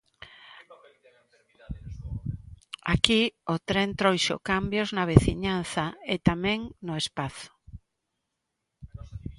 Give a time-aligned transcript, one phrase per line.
[2.93, 3.21] Aquí
[3.53, 7.51] o tren trouxo cambios na veciñanza e tamén no espazo.